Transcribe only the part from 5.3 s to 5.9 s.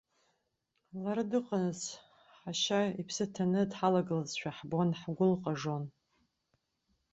лҟажон.